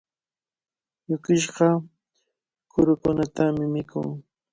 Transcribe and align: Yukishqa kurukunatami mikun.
Yukishqa 1.09 1.69
kurukunatami 2.71 3.65
mikun. 3.73 4.07